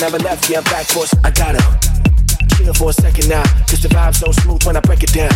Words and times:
Record 0.00 0.14
now, 0.14 0.16
like 0.16 0.18
I 0.18 0.18
never 0.18 0.18
left. 0.24 0.50
Yeah, 0.50 0.58
I'm 0.58 0.64
back 0.64 0.86
for 0.86 1.04
I 1.24 1.30
gotta 1.30 1.60
chill 2.56 2.74
for 2.74 2.90
a 2.90 2.92
second 2.92 3.28
now, 3.28 3.42
cause 3.68 3.82
the 3.82 3.88
vibe's 3.88 4.18
so 4.18 4.32
smooth 4.32 4.64
when 4.64 4.76
I 4.76 4.80
break 4.80 5.02
it 5.02 5.12
down. 5.12 5.32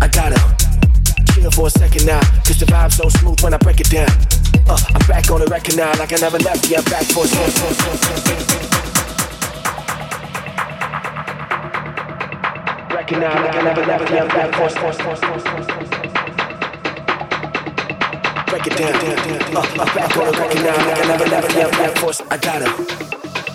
I 0.00 0.08
gotta 0.08 0.38
chill 1.32 1.50
for 1.50 1.66
a 1.66 1.70
second 1.70 2.06
now, 2.06 2.20
cause 2.44 2.58
the 2.58 2.66
vibe's 2.66 2.96
so 2.96 3.08
smooth 3.08 3.40
when 3.42 3.54
I 3.54 3.58
break 3.58 3.80
it 3.80 3.90
down. 3.90 4.10
Uh, 4.68 4.78
I'm 4.94 5.06
back 5.06 5.30
on 5.30 5.40
the 5.40 5.46
record 5.46 5.76
now, 5.76 5.92
like 5.98 6.12
I 6.12 6.16
never 6.20 6.38
left. 6.38 6.70
Yeah, 6.70 6.78
I'm 6.78 6.84
back 6.84 7.04
some. 7.26 7.26
Record 12.94 13.18
now, 13.18 13.34
like 13.42 13.56
I 13.56 13.62
never 13.62 13.84
left. 13.86 14.10
Yeah, 14.10 14.22
I'm 14.22 14.28
back 14.28 14.54
for 14.54 14.74
Break 18.54 18.68
it 18.68 18.76
down, 18.78 18.94
I'm 18.94 19.94
back 19.96 20.16
on 20.16 20.26
the 20.30 20.38
record 20.38 20.62
now, 20.62 20.76
like 20.86 20.98
I 21.00 21.08
never 21.08 21.24
left. 21.24 21.56
Yeah, 21.56 21.66
I'm 21.66 21.70
back 21.72 21.98
for 21.98 22.12
I 22.30 22.36
gotta 22.36 22.66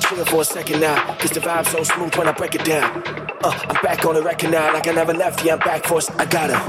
chill 0.02 0.26
for 0.26 0.42
a 0.42 0.44
second 0.44 0.82
now, 0.82 1.16
cause 1.16 1.30
the 1.32 1.40
vibe's 1.40 1.70
so 1.70 1.84
smooth 1.84 2.14
when 2.18 2.28
I 2.28 2.34
break 2.34 2.56
it 2.56 2.66
down. 2.66 3.02
Uh, 3.42 3.60
I'm 3.70 3.82
back 3.82 4.04
on 4.04 4.16
the 4.16 4.22
record 4.22 4.52
now, 4.52 4.74
like 4.74 4.90
I 4.90 4.92
never 4.92 5.14
left. 5.14 5.46
Yeah, 5.46 5.54
I'm 5.54 5.60
back 5.60 5.86
for 5.86 6.02
I 6.18 6.26
gotta 6.26 6.60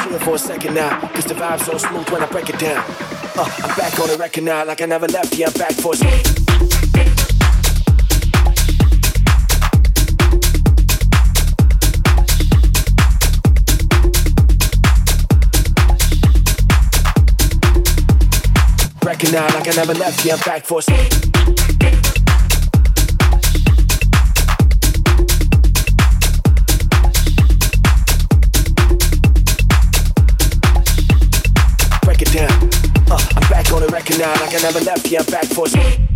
chill 0.00 0.16
for 0.20 0.36
a 0.36 0.38
second 0.38 0.74
now, 0.74 1.00
cause 1.08 1.24
the 1.24 1.34
vibe's 1.34 1.66
so 1.66 1.76
smooth 1.76 2.08
when 2.10 2.22
I 2.22 2.26
break 2.26 2.50
it 2.50 2.58
down. 2.60 2.84
Uh, 3.36 3.50
I'm 3.64 3.76
back 3.76 3.98
on 3.98 4.06
the 4.06 4.16
record 4.16 4.44
now, 4.44 4.64
like 4.64 4.80
I 4.80 4.86
never 4.86 5.08
left. 5.08 5.36
Yeah, 5.36 5.48
I'm 5.48 5.52
back 5.54 5.72
for 5.72 5.94
Record 19.20 19.34
now, 19.34 19.54
like 19.54 19.68
I 19.68 19.76
never 19.76 19.92
left. 19.92 20.24
Yeah, 20.24 20.34
I'm 20.34 20.40
back 20.40 20.64
for 20.64 20.80
some. 20.80 20.96
now 34.18 34.32
like 34.40 34.54
I 34.54 34.58
never 34.62 34.80
left. 34.80 35.10
Yeah, 35.10 35.20
I'm 35.20 35.26
back 35.26 35.44
for 35.44 35.68
now, 35.68 36.09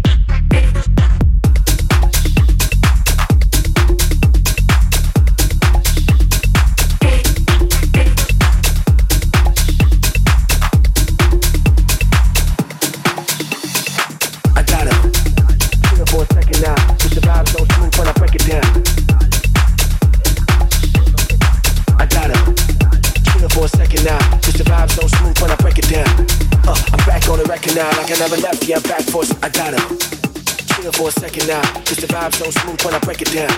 Vibe's 32.24 32.38
so 32.38 32.50
smooth 32.50 32.82
when 32.86 32.94
I 32.94 32.98
break 33.00 33.20
it 33.20 33.32
down. 33.32 33.50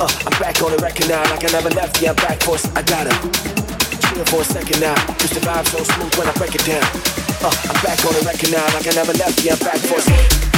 Uh, 0.00 0.06
I'm 0.06 0.38
back 0.38 0.62
on 0.62 0.70
the 0.70 0.78
record 0.78 1.08
now, 1.08 1.22
like 1.30 1.42
I 1.42 1.50
never 1.50 1.70
left. 1.70 2.00
Yeah, 2.00 2.10
I'm 2.10 2.16
back 2.16 2.40
for 2.44 2.54
I 2.78 2.82
gotta 2.82 3.10
chill 4.06 4.24
for 4.26 4.42
a 4.42 4.44
second 4.44 4.80
now. 4.80 4.94
Cause 5.18 5.30
the 5.30 5.40
vibe 5.40 5.66
so 5.66 5.82
smooth 5.82 6.14
when 6.14 6.28
I 6.28 6.32
break 6.34 6.54
it 6.54 6.64
down. 6.64 6.84
Uh, 7.42 7.50
I'm 7.50 7.82
back 7.82 8.04
on 8.06 8.14
the 8.14 8.22
record 8.24 8.52
now, 8.52 8.64
like 8.70 8.86
I 8.86 8.94
never 8.94 9.14
left. 9.14 9.42
Yeah, 9.42 9.54
I'm 9.54 9.58
back 9.58 9.78
for 9.78 10.53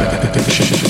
Shit. 0.00 0.89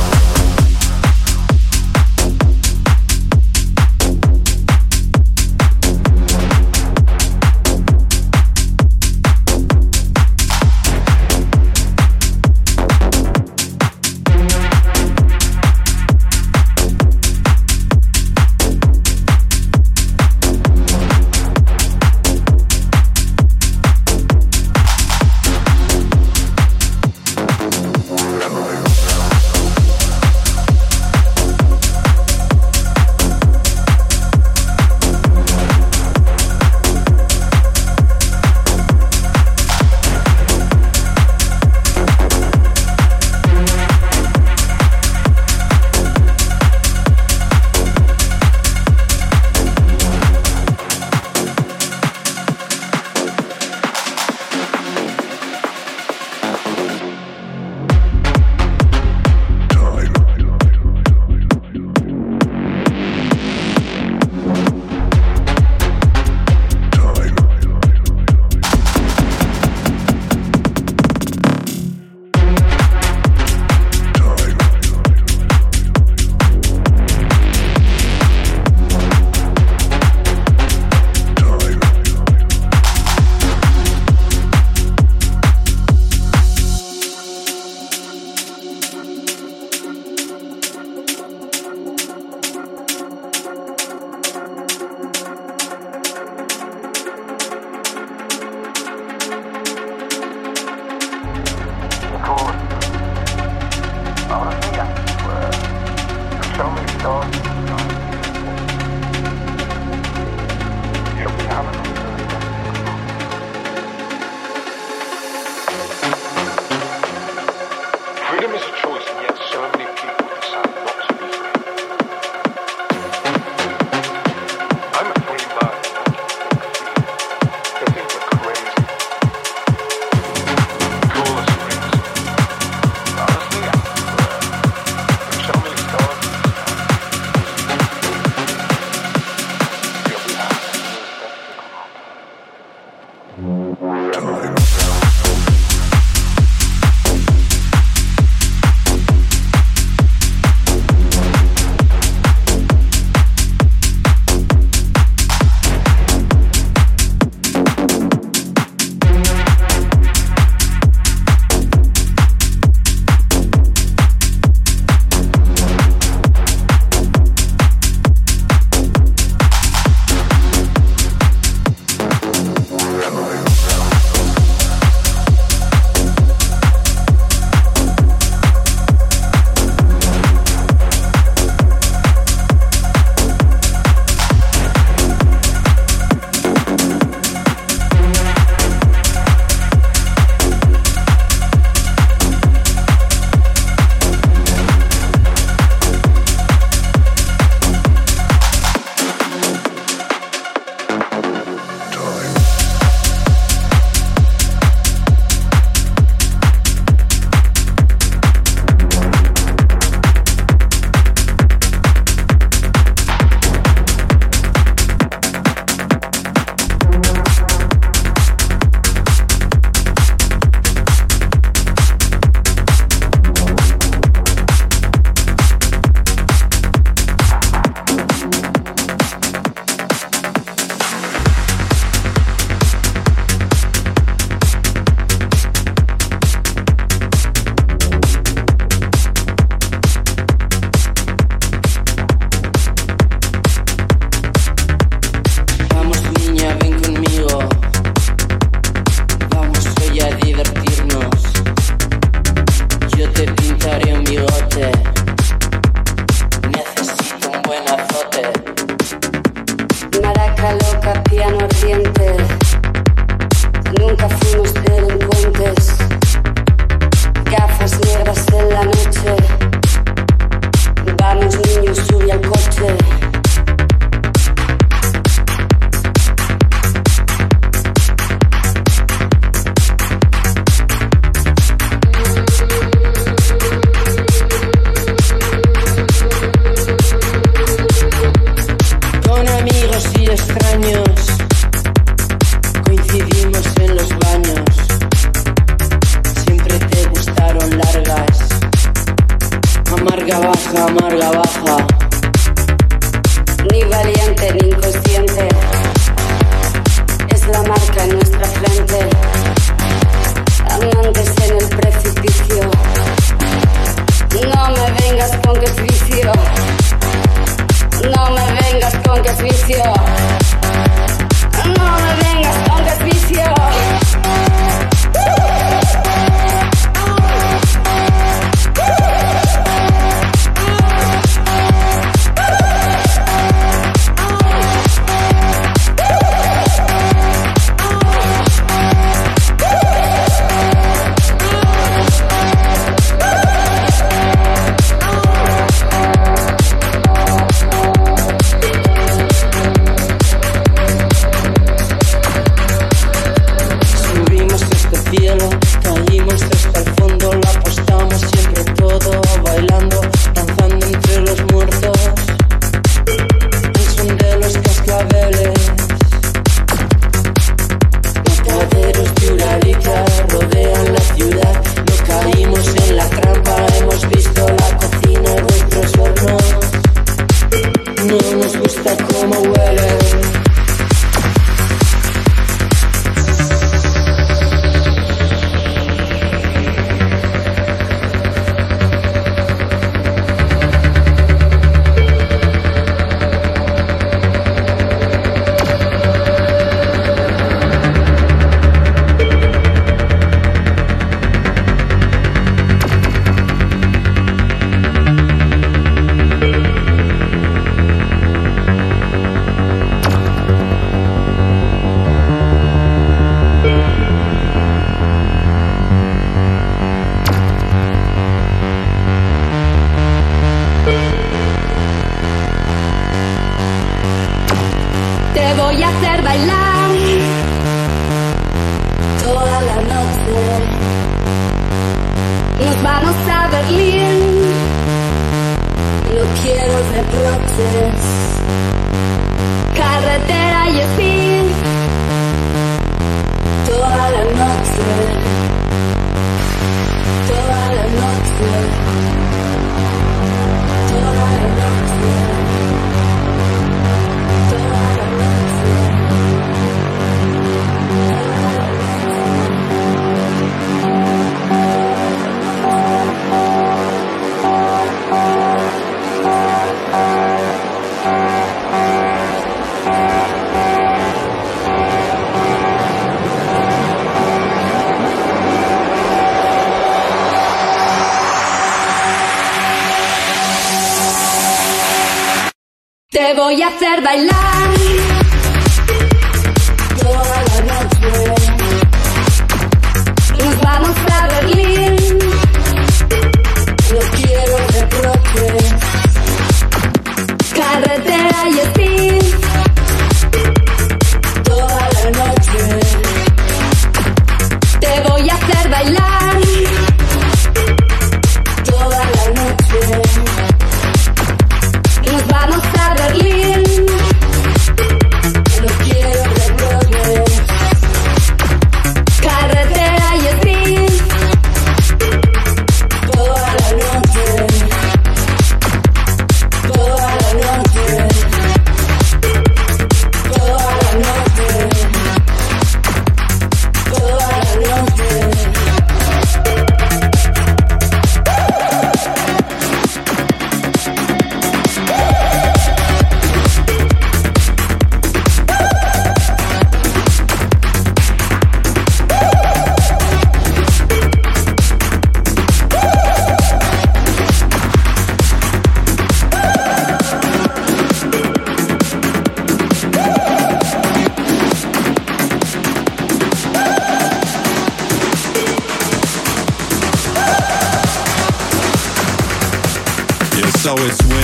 so 570.57 570.65
it's 570.65 571.00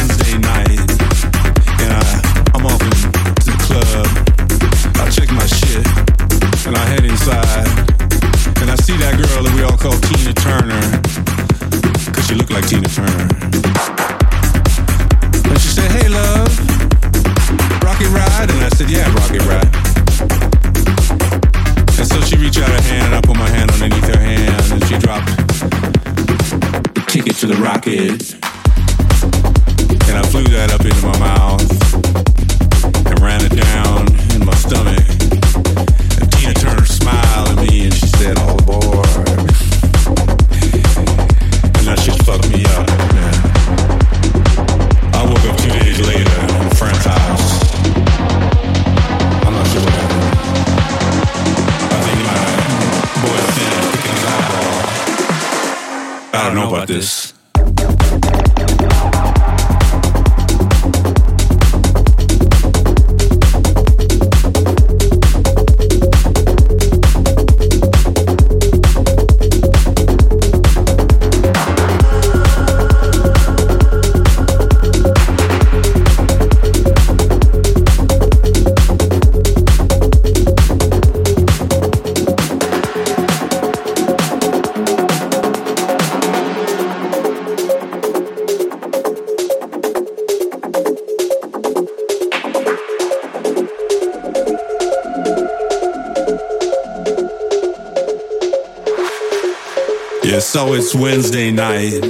it's 100.88 100.95
Wednesday 100.95 101.51
night, 101.51 102.01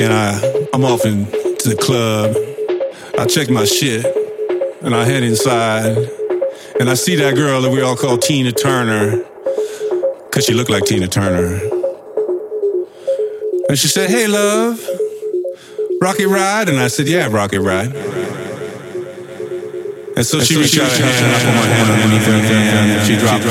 and 0.00 0.12
I 0.14 0.40
I'm 0.72 0.82
off 0.82 1.04
into 1.04 1.68
the 1.68 1.76
club. 1.76 2.34
I 3.18 3.26
check 3.26 3.50
my 3.50 3.66
shit, 3.66 4.06
and 4.80 4.94
I 4.94 5.04
head 5.04 5.22
inside, 5.22 5.98
and 6.80 6.88
I 6.88 6.94
see 6.94 7.16
that 7.16 7.34
girl 7.34 7.60
that 7.60 7.70
we 7.70 7.82
all 7.82 7.94
call 7.94 8.16
Tina 8.16 8.50
Turner, 8.50 9.22
cause 10.30 10.46
she 10.46 10.54
looked 10.54 10.70
like 10.70 10.84
Tina 10.84 11.06
Turner. 11.06 11.60
And 13.68 13.78
she 13.78 13.88
said, 13.88 14.08
"Hey, 14.08 14.26
love, 14.26 14.80
rocket 16.00 16.28
ride?" 16.28 16.70
And 16.70 16.78
I 16.80 16.88
said, 16.88 17.08
"Yeah, 17.08 17.28
rocket 17.30 17.60
ride." 17.60 17.94
And 20.16 20.24
so 20.24 20.40
she 20.40 20.56
reached 20.56 20.80
out 20.80 20.90
her 20.90 21.04
hand, 21.04 21.26
and 21.26 21.36
I 21.36 21.38
put 21.44 21.54
my 21.60 21.66
hand 21.66 21.90
underneath 21.90 22.24
her 22.24 22.40
hand, 22.40 22.90
and 22.92 23.06
she 23.06 23.16
dropped 23.20 23.44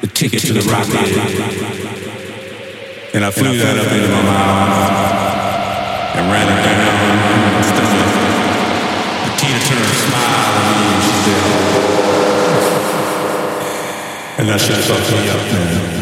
the 0.00 0.06
ticket 0.06 0.40
to 0.40 0.54
the 0.54 0.62
rocket. 0.62 1.59
Flew 3.40 3.56
that 3.56 3.72
up 3.80 3.90
into 3.90 4.08
my 4.12 4.20
mouth 4.20 4.92
and 6.14 6.28
ran 6.28 6.44
it 6.44 6.60
down 6.60 7.56
my 7.56 7.62
stomach. 7.64 8.12
And 9.24 9.32
Tina 9.40 9.56
Turner 9.64 9.96
smiled 9.96 10.60
at 10.60 10.76
me 10.76 10.84
and 10.92 11.00
she 11.08 11.14
said, 11.24 11.40
and 14.40 14.44
that 14.46 14.60
shit 14.60 14.76
fucked 14.84 15.10
me 15.12 15.24
up, 15.30 15.40
man. 15.54 15.99